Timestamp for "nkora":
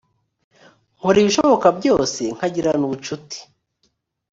0.97-1.17